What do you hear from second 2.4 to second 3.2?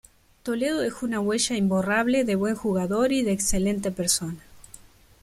jugador